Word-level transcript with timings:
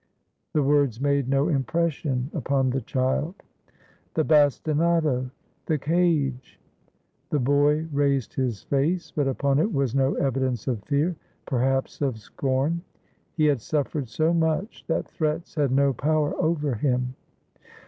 The 0.53 0.63
words 0.63 0.99
made 0.99 1.29
no 1.29 1.47
impression 1.47 2.31
upon 2.33 2.71
the 2.71 2.81
child. 2.81 3.35
"The 4.15 4.23
bastinado? 4.23 5.29
The 5.67 5.77
cage?" 5.77 6.59
The 7.29 7.37
boy 7.37 7.85
raised 7.93 8.33
his 8.33 8.63
face, 8.63 9.13
but 9.15 9.27
upon 9.27 9.59
it 9.59 9.71
was 9.71 9.93
no 9.93 10.15
evidence 10.15 10.67
of 10.67 10.81
fear; 10.85 11.15
perhaps 11.45 12.01
of 12.01 12.17
scorn. 12.17 12.81
He 13.37 13.45
had 13.45 13.61
suffered 13.61 14.09
so 14.09 14.33
much 14.33 14.83
that 14.87 15.07
threats 15.07 15.53
had 15.53 15.71
no 15.71 15.93
power 15.93 16.35
over 16.35 16.73
him. 16.73 17.13